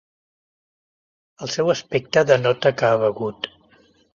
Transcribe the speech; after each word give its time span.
El 1.47 1.51
seu 1.57 1.69
aspecte 1.75 2.25
denota 2.33 2.75
que 2.81 2.91
ha 2.91 2.99
begut. 3.07 3.53